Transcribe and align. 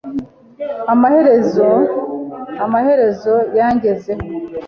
Amaherezo 0.93 1.69
amaherezo 2.65 3.33
yangezeho. 3.57 4.25